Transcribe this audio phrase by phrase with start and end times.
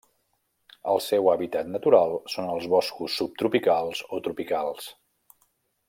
[0.93, 4.93] El seu hàbitat natural són els boscos subtropicals o tropicals.